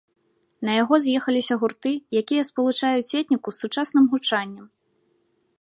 На 0.67 0.71
яго 0.83 0.95
з'ехаліся 1.03 1.57
гурты, 1.63 1.93
якія 2.23 2.47
спалучаюць 2.49 3.15
этніку 3.21 3.47
з 3.57 3.65
сучасным 3.67 4.05
гучаннем. 4.15 4.65